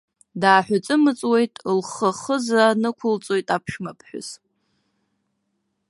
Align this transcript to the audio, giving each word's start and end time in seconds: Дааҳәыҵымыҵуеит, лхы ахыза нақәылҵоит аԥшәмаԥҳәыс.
Дааҳәыҵымыҵуеит, 0.41 1.53
лхы 1.77 2.09
ахыза 2.13 2.63
нақәылҵоит 2.81 3.47
аԥшәмаԥҳәыс. 3.55 4.29